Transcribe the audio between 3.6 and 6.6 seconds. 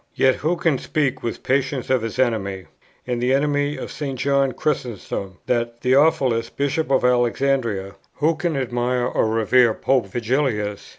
of St. John Chrysostom, that Theophilus,